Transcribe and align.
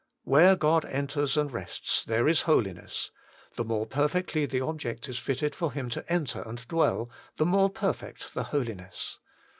Where 0.23 0.55
God 0.55 0.83
enters 0.85 1.37
and 1.37 1.51
rests, 1.51 2.03
there 2.03 2.27
is 2.27 2.41
holiness: 2.49 3.11
the 3.55 3.63
more 3.63 3.85
perfectly 3.85 4.47
the 4.47 4.59
object 4.59 5.07
is 5.07 5.19
fitted 5.19 5.53
for 5.53 5.71
Him 5.73 5.91
to 5.91 6.11
enter 6.11 6.41
and 6.41 6.67
dwell, 6.67 7.11
the 7.37 7.45
more 7.45 7.69
perfect 7.69 8.33
the 8.33 8.45
holiness. 8.45 9.19